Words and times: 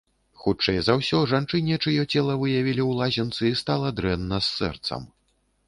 Хутчэй 0.43 0.79
за 0.85 0.95
ўсё, 1.01 1.19
жанчыне, 1.31 1.75
чыё 1.83 2.07
цела 2.13 2.37
выявілі 2.45 2.83
ў 2.87 2.91
лазенцы, 3.03 3.53
стала 3.63 3.95
дрэнна 4.01 4.43
з 4.47 4.59
сэрцам. 4.59 5.09